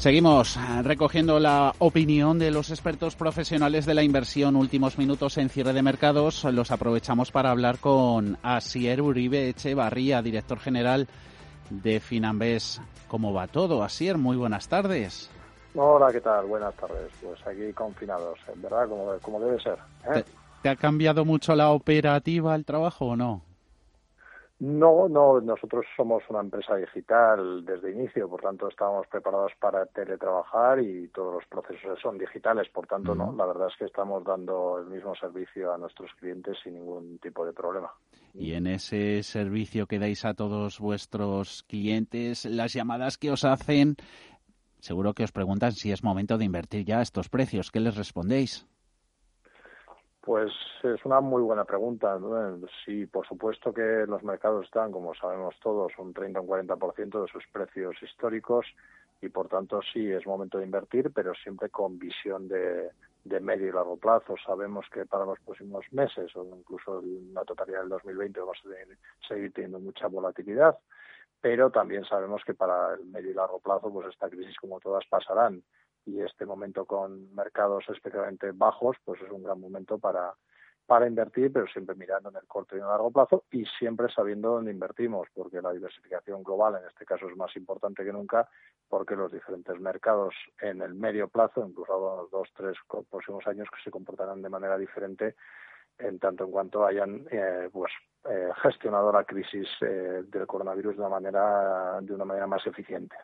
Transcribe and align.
Seguimos 0.00 0.58
recogiendo 0.82 1.38
la 1.38 1.74
opinión 1.78 2.38
de 2.38 2.50
los 2.50 2.70
expertos 2.70 3.16
profesionales 3.16 3.84
de 3.84 3.92
la 3.92 4.02
inversión. 4.02 4.56
Últimos 4.56 4.96
minutos 4.96 5.36
en 5.36 5.50
cierre 5.50 5.74
de 5.74 5.82
mercados. 5.82 6.42
Los 6.44 6.70
aprovechamos 6.70 7.30
para 7.30 7.50
hablar 7.50 7.80
con 7.80 8.38
Asier 8.42 9.02
Uribe 9.02 9.50
Echevarría, 9.50 10.22
director 10.22 10.58
general 10.58 11.06
de 11.68 12.00
Finambés. 12.00 12.80
¿Cómo 13.08 13.34
va 13.34 13.46
todo? 13.46 13.82
Asier, 13.82 14.16
muy 14.16 14.38
buenas 14.38 14.68
tardes. 14.68 15.28
Hola, 15.74 16.10
¿qué 16.10 16.22
tal? 16.22 16.46
Buenas 16.46 16.74
tardes. 16.76 17.12
Pues 17.22 17.38
aquí 17.46 17.70
confinados, 17.74 18.38
en 18.54 18.62
verdad, 18.62 18.88
como, 18.88 19.18
como 19.18 19.38
debe 19.38 19.62
ser. 19.62 19.76
¿eh? 20.14 20.24
¿Te 20.62 20.70
ha 20.70 20.76
cambiado 20.76 21.26
mucho 21.26 21.54
la 21.54 21.72
operativa, 21.72 22.54
el 22.54 22.64
trabajo 22.64 23.04
o 23.04 23.16
no? 23.16 23.42
No, 24.60 25.08
no, 25.08 25.40
nosotros 25.40 25.86
somos 25.96 26.22
una 26.28 26.40
empresa 26.40 26.76
digital 26.76 27.64
desde 27.64 27.92
inicio, 27.92 28.28
por 28.28 28.42
tanto 28.42 28.68
estábamos 28.68 29.06
preparados 29.06 29.52
para 29.58 29.86
teletrabajar 29.86 30.80
y 30.80 31.08
todos 31.08 31.32
los 31.36 31.46
procesos 31.46 31.98
son 31.98 32.18
digitales, 32.18 32.68
por 32.68 32.86
tanto 32.86 33.14
no, 33.14 33.32
la 33.32 33.46
verdad 33.46 33.68
es 33.68 33.76
que 33.78 33.86
estamos 33.86 34.22
dando 34.22 34.78
el 34.78 34.84
mismo 34.90 35.14
servicio 35.14 35.72
a 35.72 35.78
nuestros 35.78 36.10
clientes 36.20 36.58
sin 36.62 36.74
ningún 36.74 37.18
tipo 37.20 37.46
de 37.46 37.54
problema. 37.54 37.90
Y 38.34 38.52
en 38.52 38.66
ese 38.66 39.22
servicio 39.22 39.86
que 39.86 39.98
dais 39.98 40.26
a 40.26 40.34
todos 40.34 40.78
vuestros 40.78 41.62
clientes, 41.62 42.44
las 42.44 42.74
llamadas 42.74 43.16
que 43.16 43.30
os 43.30 43.46
hacen, 43.46 43.96
seguro 44.78 45.14
que 45.14 45.24
os 45.24 45.32
preguntan 45.32 45.72
si 45.72 45.90
es 45.90 46.04
momento 46.04 46.36
de 46.36 46.44
invertir 46.44 46.84
ya 46.84 47.00
estos 47.00 47.30
precios, 47.30 47.70
¿qué 47.70 47.80
les 47.80 47.96
respondéis? 47.96 48.66
Pues 50.20 50.52
es 50.82 51.02
una 51.04 51.20
muy 51.20 51.42
buena 51.42 51.64
pregunta. 51.64 52.18
Sí, 52.84 53.06
por 53.06 53.26
supuesto 53.26 53.72
que 53.72 54.04
los 54.06 54.22
mercados 54.22 54.66
están, 54.66 54.92
como 54.92 55.14
sabemos 55.14 55.54
todos, 55.62 55.92
un 55.98 56.12
30 56.12 56.40
o 56.40 56.42
un 56.42 56.48
40% 56.48 57.22
de 57.22 57.28
sus 57.28 57.46
precios 57.50 57.96
históricos 58.02 58.66
y 59.22 59.28
por 59.28 59.48
tanto 59.48 59.80
sí 59.92 60.10
es 60.10 60.26
momento 60.26 60.58
de 60.58 60.64
invertir, 60.64 61.10
pero 61.14 61.34
siempre 61.34 61.70
con 61.70 61.98
visión 61.98 62.48
de, 62.48 62.90
medio 63.40 63.68
y 63.68 63.72
largo 63.72 63.96
plazo. 63.96 64.34
Sabemos 64.44 64.86
que 64.92 65.06
para 65.06 65.24
los 65.24 65.40
próximos 65.40 65.84
meses 65.90 66.34
o 66.36 66.44
incluso 66.56 67.02
la 67.32 67.44
totalidad 67.44 67.80
del 67.80 67.90
2020 67.90 68.40
vamos 68.40 68.58
a 68.64 69.26
seguir 69.26 69.52
teniendo 69.52 69.78
mucha 69.78 70.06
volatilidad, 70.06 70.78
pero 71.40 71.70
también 71.70 72.04
sabemos 72.04 72.42
que 72.44 72.54
para 72.54 72.94
el 72.94 73.06
medio 73.06 73.30
y 73.30 73.34
largo 73.34 73.58
plazo 73.60 73.90
pues 73.92 74.08
esta 74.08 74.28
crisis 74.28 74.56
como 74.58 74.80
todas 74.80 75.06
pasarán 75.06 75.62
y 76.06 76.20
este 76.20 76.46
momento 76.46 76.84
con 76.84 77.34
mercados 77.34 77.84
especialmente 77.88 78.52
bajos, 78.52 78.96
pues 79.04 79.20
es 79.22 79.30
un 79.30 79.42
gran 79.42 79.60
momento 79.60 79.98
para, 79.98 80.34
para 80.86 81.06
invertir, 81.06 81.52
pero 81.52 81.66
siempre 81.68 81.94
mirando 81.94 82.30
en 82.30 82.36
el 82.36 82.46
corto 82.48 82.74
y 82.74 82.78
en 82.78 82.84
el 82.84 82.90
largo 82.90 83.12
plazo 83.12 83.44
y 83.52 83.64
siempre 83.78 84.08
sabiendo 84.12 84.50
dónde 84.50 84.72
invertimos, 84.72 85.28
porque 85.32 85.62
la 85.62 85.72
diversificación 85.72 86.42
global 86.42 86.78
en 86.80 86.88
este 86.88 87.06
caso 87.06 87.28
es 87.28 87.36
más 87.36 87.54
importante 87.54 88.04
que 88.04 88.12
nunca, 88.12 88.48
porque 88.88 89.14
los 89.14 89.30
diferentes 89.30 89.78
mercados 89.78 90.34
en 90.60 90.82
el 90.82 90.94
medio 90.94 91.28
plazo, 91.28 91.64
incluso 91.64 91.92
los 92.22 92.30
dos, 92.30 92.48
tres 92.56 92.76
próximos 93.08 93.46
años, 93.46 93.68
que 93.70 93.82
se 93.84 93.90
comportarán 93.92 94.42
de 94.42 94.48
manera 94.48 94.76
diferente 94.76 95.36
en 96.00 96.18
tanto 96.18 96.44
en 96.44 96.50
cuanto 96.50 96.84
hayan 96.84 97.26
eh, 97.30 97.68
pues 97.72 97.92
eh, 98.28 98.50
gestionado 98.62 99.12
la 99.12 99.24
crisis 99.24 99.68
eh, 99.82 100.24
del 100.26 100.46
coronavirus 100.46 100.96
de 100.96 101.00
una 101.00 101.08
manera 101.08 102.00
de 102.00 102.14
una 102.14 102.24
manera 102.24 102.46
más 102.46 102.66
eficiente. 102.66 103.16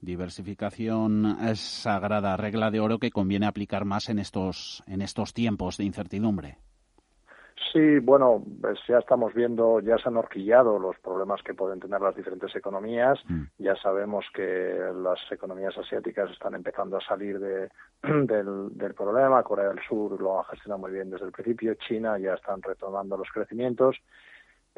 Diversificación 0.00 1.38
es 1.42 1.58
sagrada, 1.58 2.36
regla 2.36 2.70
de 2.70 2.80
oro 2.80 2.98
que 2.98 3.10
conviene 3.10 3.46
aplicar 3.46 3.84
más 3.84 4.08
en 4.08 4.18
estos, 4.18 4.82
en 4.86 5.02
estos 5.02 5.34
tiempos 5.34 5.76
de 5.76 5.84
incertidumbre. 5.84 6.58
Sí, 7.72 7.98
bueno, 7.98 8.42
pues 8.60 8.78
ya 8.88 8.98
estamos 8.98 9.34
viendo, 9.34 9.80
ya 9.80 9.98
se 9.98 10.08
han 10.08 10.16
horquillado 10.16 10.78
los 10.78 10.96
problemas 11.00 11.42
que 11.42 11.54
pueden 11.54 11.80
tener 11.80 12.00
las 12.00 12.14
diferentes 12.14 12.54
economías. 12.56 13.18
Mm. 13.28 13.42
Ya 13.58 13.74
sabemos 13.76 14.24
que 14.32 14.78
las 14.94 15.18
economías 15.30 15.76
asiáticas 15.76 16.30
están 16.30 16.54
empezando 16.54 16.96
a 16.96 17.00
salir 17.00 17.38
de, 17.38 17.68
del, 18.02 18.68
del, 18.70 18.94
problema. 18.94 19.42
Corea 19.42 19.68
del 19.68 19.80
Sur 19.86 20.20
lo 20.20 20.40
ha 20.40 20.44
gestionado 20.44 20.80
muy 20.80 20.92
bien 20.92 21.10
desde 21.10 21.26
el 21.26 21.32
principio. 21.32 21.74
China 21.74 22.18
ya 22.18 22.34
están 22.34 22.62
retomando 22.62 23.16
los 23.16 23.28
crecimientos. 23.30 23.96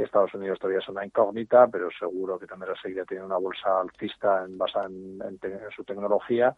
Estados 0.05 0.34
Unidos 0.34 0.59
todavía 0.59 0.81
es 0.81 0.88
una 0.88 1.05
incógnita, 1.05 1.69
pero 1.69 1.88
seguro 1.91 2.38
que 2.38 2.47
también 2.47 2.72
seguirá 2.83 3.05
teniendo 3.05 3.27
una 3.27 3.38
bolsa 3.38 3.81
alcista 3.81 4.44
en, 4.44 4.59
basada 4.59 4.87
en, 4.87 5.38
su 5.75 5.84
tecnología. 5.84 6.55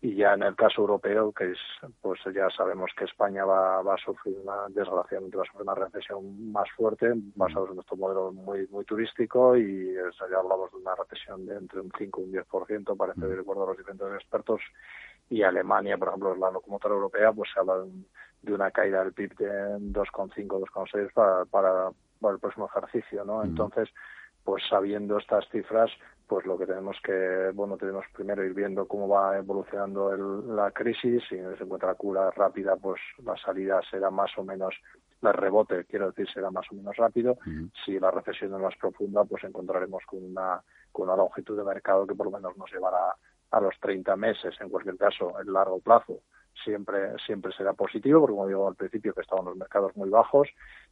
Y 0.00 0.16
ya 0.16 0.34
en 0.34 0.42
el 0.42 0.54
caso 0.54 0.82
europeo, 0.82 1.32
que 1.32 1.52
es, 1.52 1.58
pues 2.02 2.20
ya 2.34 2.50
sabemos 2.50 2.90
que 2.94 3.06
España 3.06 3.46
va, 3.46 3.80
va 3.80 3.94
a 3.94 4.04
sufrir 4.04 4.36
una, 4.42 4.68
desgraciadamente 4.68 5.38
va 5.38 5.44
a 5.44 5.46
sufrir 5.46 5.62
una 5.62 5.74
recesión 5.74 6.52
más 6.52 6.70
fuerte, 6.76 7.10
basados 7.34 7.70
en 7.70 7.76
nuestro 7.76 7.96
modelo 7.96 8.30
muy 8.30 8.66
muy 8.68 8.84
turístico, 8.84 9.56
y 9.56 9.94
ya 9.94 10.38
hablamos 10.38 10.70
de 10.72 10.76
una 10.76 10.94
recesión 10.94 11.46
de 11.46 11.56
entre 11.56 11.80
un 11.80 11.90
5 11.96 12.20
y 12.20 12.24
un 12.24 12.32
10%, 12.32 12.96
parece 12.98 13.26
de 13.26 13.40
acuerdo 13.40 13.64
a 13.64 13.68
los 13.68 13.78
diferentes 13.78 14.06
expertos, 14.12 14.60
y 15.30 15.42
Alemania, 15.42 15.96
por 15.96 16.08
ejemplo, 16.08 16.36
la 16.36 16.50
locomotora 16.50 16.94
europea, 16.94 17.32
pues 17.32 17.50
se 17.52 17.60
habla 17.60 17.84
de, 18.42 18.52
una 18.52 18.70
caída 18.70 19.02
del 19.02 19.14
PIB 19.14 19.36
de 19.36 19.48
2,5, 19.92 20.46
2,6 20.46 21.12
para, 21.12 21.44
para, 21.46 21.90
para 22.20 22.34
el 22.34 22.40
próximo 22.40 22.66
ejercicio, 22.66 23.24
¿no? 23.24 23.42
Entonces, 23.42 23.88
pues 24.44 24.62
sabiendo 24.68 25.18
estas 25.18 25.48
cifras, 25.50 25.90
pues 26.26 26.46
lo 26.46 26.58
que 26.58 26.66
tenemos 26.66 26.96
que, 27.02 27.50
bueno, 27.54 27.76
tenemos 27.76 28.04
primero 28.14 28.44
ir 28.44 28.54
viendo 28.54 28.86
cómo 28.86 29.08
va 29.08 29.36
evolucionando 29.38 30.12
el, 30.12 30.56
la 30.56 30.70
crisis, 30.70 31.22
si 31.28 31.36
se 31.36 31.64
encuentra 31.64 31.90
la 31.90 31.94
cura 31.94 32.30
rápida, 32.30 32.76
pues 32.76 33.00
la 33.24 33.36
salida 33.36 33.80
será 33.90 34.10
más 34.10 34.30
o 34.38 34.44
menos, 34.44 34.74
el 35.22 35.32
rebote, 35.32 35.84
quiero 35.86 36.08
decir, 36.10 36.28
será 36.32 36.50
más 36.50 36.66
o 36.70 36.74
menos 36.74 36.96
rápido. 36.96 37.38
Si 37.84 37.98
la 37.98 38.10
recesión 38.10 38.54
es 38.54 38.60
más 38.60 38.76
profunda, 38.76 39.24
pues 39.24 39.42
encontraremos 39.44 40.02
con 40.06 40.22
una, 40.22 40.62
con 40.92 41.08
una 41.08 41.16
longitud 41.16 41.56
de 41.56 41.64
mercado 41.64 42.06
que 42.06 42.14
por 42.14 42.26
lo 42.26 42.32
menos 42.32 42.56
nos 42.56 42.70
llevará 42.70 43.14
a 43.50 43.60
los 43.60 43.74
30 43.80 44.16
meses, 44.16 44.54
en 44.60 44.68
cualquier 44.68 44.96
caso, 44.96 45.40
en 45.40 45.52
largo 45.52 45.78
plazo 45.80 46.20
siempre 46.62 47.18
siempre 47.24 47.52
será 47.56 47.72
positivo, 47.72 48.20
porque 48.20 48.34
como 48.34 48.48
digo 48.48 48.68
al 48.68 48.74
principio 48.74 49.14
que 49.14 49.22
estaban 49.22 49.44
los 49.46 49.56
mercados 49.56 49.96
muy 49.96 50.10
bajos 50.10 50.48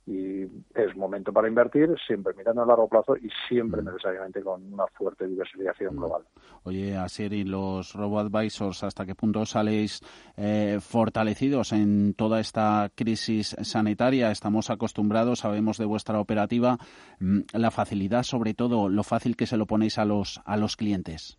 y 0.07 0.43
es 0.75 0.97
momento 0.97 1.33
para 1.33 1.47
invertir, 1.47 1.95
siempre 2.07 2.35
mirando 2.35 2.63
a 2.63 2.67
largo 2.67 2.89
plazo 2.89 3.17
y 3.17 3.31
siempre 3.49 3.83
mm. 3.83 3.85
necesariamente 3.85 4.43
con 4.43 4.73
una 4.73 4.87
fuerte 4.89 5.29
diversificación 5.29 5.95
mm. 5.95 5.99
global. 5.99 6.23
Oye, 6.65 6.97
Asier, 6.97 7.33
los 7.47 7.95
robo-advisors 7.95 8.83
hasta 8.83 9.07
qué 9.07 9.15
punto 9.15 9.47
saléis 9.47 10.01
eh, 10.37 10.79
fortalecidos 10.81 11.73
en 11.73 12.15
toda 12.15 12.41
esta 12.41 12.91
crisis 12.95 13.57
sanitaria? 13.63 14.31
Estamos 14.31 14.71
acostumbrados, 14.71 15.41
sabemos 15.41 15.79
de 15.79 15.85
vuestra 15.85 16.19
operativa, 16.19 16.79
mm, 17.21 17.41
la 17.53 17.71
facilidad, 17.71 18.25
sobre 18.25 18.55
todo, 18.55 18.89
lo 18.89 19.05
fácil 19.05 19.37
que 19.37 19.47
se 19.47 19.57
lo 19.57 19.67
ponéis 19.67 19.99
a 19.99 20.05
los, 20.05 20.41
a 20.45 20.57
los 20.57 20.77
clientes. 20.77 21.39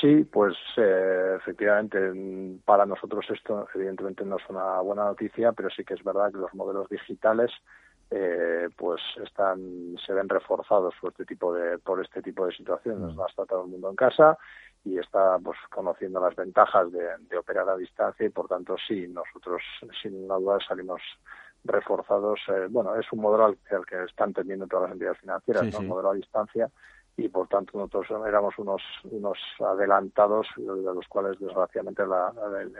Sí, 0.00 0.24
pues 0.24 0.56
eh, 0.76 1.36
efectivamente 1.36 1.98
para 2.64 2.84
nosotros 2.84 3.24
esto 3.30 3.68
evidentemente 3.74 4.24
no 4.24 4.36
es 4.36 4.42
una 4.48 4.80
buena 4.80 5.04
noticia, 5.04 5.52
pero 5.52 5.70
sí 5.70 5.84
que 5.84 5.94
es 5.94 6.02
verdad 6.02 6.32
que 6.32 6.38
los 6.38 6.52
modelos 6.54 6.88
digitales 6.88 7.50
eh, 8.10 8.68
pues 8.76 9.00
están 9.22 9.96
se 10.04 10.12
ven 10.12 10.28
reforzados 10.28 10.94
por 11.00 11.12
este 11.12 11.24
tipo 11.24 11.54
de 11.54 11.78
por 11.78 12.02
este 12.02 12.22
tipo 12.22 12.46
de 12.46 12.52
situaciones. 12.52 13.14
No 13.14 13.26
está 13.26 13.46
todo 13.46 13.64
el 13.64 13.70
mundo 13.70 13.88
en 13.88 13.96
casa 13.96 14.36
y 14.84 14.98
está 14.98 15.38
pues 15.38 15.58
conociendo 15.70 16.20
las 16.20 16.34
ventajas 16.34 16.88
de, 16.92 17.36
operar 17.38 17.68
a 17.68 17.76
distancia 17.76 18.26
y 18.26 18.30
por 18.30 18.48
tanto 18.48 18.76
sí 18.86 19.06
nosotros 19.08 19.62
sin 20.02 20.26
duda 20.26 20.58
salimos 20.66 21.00
reforzados. 21.62 22.40
Eh, 22.48 22.66
bueno, 22.68 22.96
es 22.96 23.06
un 23.12 23.20
modelo 23.20 23.46
al, 23.46 23.56
que 23.86 24.04
están 24.04 24.32
tendiendo 24.32 24.66
todas 24.66 24.84
las 24.84 24.92
entidades 24.92 25.20
financieras, 25.20 25.72
¿no? 25.72 25.78
un 25.78 25.86
modelo 25.86 26.10
a 26.10 26.14
distancia 26.14 26.68
y 27.16 27.28
por 27.28 27.48
tanto 27.48 27.78
nosotros 27.78 28.26
éramos 28.26 28.54
unos 28.58 28.82
unos 29.04 29.38
adelantados 29.60 30.46
de 30.56 30.64
los 30.94 31.06
cuales 31.08 31.38
desgraciadamente 31.38 32.06
la, 32.06 32.32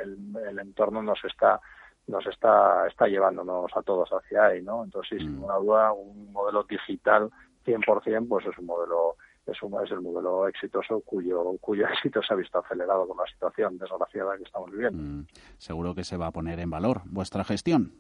el, 0.03 0.59
entorno 0.59 1.03
nos 1.03 1.25
está 1.25 1.61
nos 2.09 2.27
está 2.27 2.87
está 2.89 3.07
llevándonos 3.07 3.71
a 3.77 3.83
todos 3.83 4.09
hacia 4.11 4.47
ahí 4.47 4.63
no 4.63 4.85
entonces 4.85 5.19
sin 5.19 5.29
mm. 5.29 5.33
ninguna 5.35 5.57
duda 5.57 5.93
un 5.93 6.33
modelo 6.33 6.65
digital 6.65 7.31
100% 7.65 8.29
pues 8.29 8.47
es 8.47 8.59
un 8.59 8.67
modelo 8.67 9.17
es, 9.47 9.63
un, 9.63 9.75
es 9.85 9.91
el 9.91 10.01
modelo 10.01 10.49
exitoso 10.49 11.01
cuyo, 11.01 11.57
cuyo 11.61 11.87
éxito 11.93 12.23
se 12.23 12.33
ha 12.33 12.37
visto 12.37 12.59
acelerado 12.59 13.07
con 13.07 13.17
la 13.17 13.27
situación 13.31 13.79
desgraciada 13.79 14.37
que 14.39 14.45
estamos 14.45 14.71
viviendo. 14.71 15.03
Mm, 15.03 15.27
seguro 15.59 15.95
que 15.95 16.05
se 16.05 16.17
va 16.17 16.29
a 16.29 16.31
poner 16.31 16.61
en 16.61 16.71
valor 16.71 17.03
vuestra 17.05 17.45
gestión. 17.45 17.93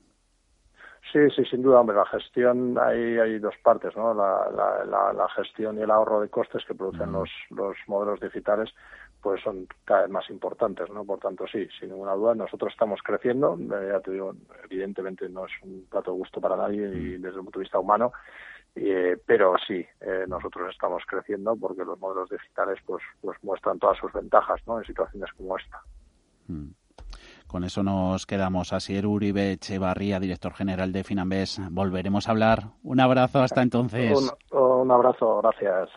Sí, 1.15 1.21
sí, 1.31 1.45
sin 1.45 1.63
duda, 1.63 1.79
hombre, 1.79 1.95
la 1.95 2.07
gestión, 2.07 2.77
hay, 2.77 3.19
hay 3.19 3.39
dos 3.39 3.55
partes, 3.63 3.95
¿no? 3.95 4.13
La, 4.15 4.51
la, 4.85 5.13
la, 5.13 5.29
gestión 5.29 5.79
y 5.79 5.83
el 5.83 5.91
ahorro 5.93 6.21
de 6.21 6.29
costes 6.29 6.65
que 6.65 6.75
producen 6.75 7.13
los, 7.13 7.31
los 7.51 7.77
modelos 7.87 8.19
digitales, 8.19 8.75
pues 9.23 9.41
son 9.41 9.69
cada 9.85 10.03
vez 10.03 10.11
más 10.11 10.29
importantes, 10.29 10.91
¿no? 10.91 11.05
Por 11.05 11.21
tanto, 11.21 11.47
sí, 11.47 11.69
sin 11.79 11.91
ninguna 11.91 12.15
duda, 12.15 12.35
nosotros 12.35 12.73
estamos 12.73 13.01
creciendo, 13.01 13.57
eh, 13.57 13.91
ya 13.93 14.01
te 14.01 14.11
digo, 14.11 14.35
evidentemente 14.65 15.29
no 15.29 15.47
es 15.47 15.53
un 15.63 15.87
plato 15.89 16.11
de 16.11 16.17
gusto 16.17 16.41
para 16.41 16.57
nadie 16.57 16.89
y 16.89 17.11
desde 17.19 17.37
el 17.39 17.45
punto 17.45 17.61
de 17.61 17.63
vista 17.63 17.79
humano, 17.79 18.13
eh, 18.75 19.17
pero 19.25 19.55
sí, 19.65 19.87
eh, 20.01 20.25
nosotros 20.27 20.69
estamos 20.73 21.05
creciendo 21.07 21.55
porque 21.55 21.85
los 21.85 21.97
modelos 22.01 22.29
digitales 22.29 22.81
pues, 22.85 23.05
pues 23.21 23.39
muestran 23.45 23.79
todas 23.79 23.99
sus 23.99 24.13
ventajas, 24.13 24.61
¿no? 24.67 24.81
En 24.81 24.85
situaciones 24.85 25.33
como 25.35 25.57
esta. 25.57 25.81
Mm. 26.49 26.71
Con 27.47 27.65
eso 27.65 27.83
nos 27.83 28.27
quedamos. 28.27 28.73
Asier 28.73 29.07
Uribe 29.07 29.53
Echevarría, 29.53 30.19
director 30.19 30.55
general 30.55 30.93
de 30.93 31.05
Finambés. 31.05 31.61
Volveremos 31.71 32.29
a 32.29 32.33
hablar. 32.33 32.65
Un 32.83 33.01
abrazo 33.01 33.41
hasta 33.41 33.63
entonces. 33.63 34.33
un 34.51 34.91
abrazo, 34.91 35.41
gracias. 35.43 35.91